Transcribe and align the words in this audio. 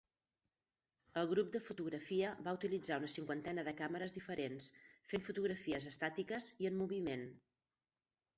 El 1.21 1.27
grup 1.33 1.51
de 1.55 1.59
fotografia 1.65 2.31
va 2.47 2.53
utilitzar 2.57 2.97
una 3.01 3.09
cinquantena 3.17 3.65
de 3.67 3.75
càmeres 3.83 4.17
diferents, 4.17 4.71
fent 5.13 5.27
fotografies 5.29 5.89
estàtiques 5.93 6.49
i 6.65 6.71
en 6.73 6.81
moviment. 6.83 7.29